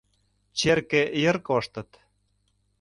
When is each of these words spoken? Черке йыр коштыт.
Черке 0.57 1.01
йыр 1.21 1.37
коштыт. 1.47 1.89